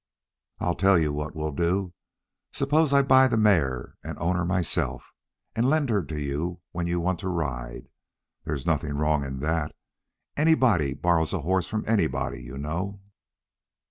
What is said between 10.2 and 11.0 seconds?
Anybody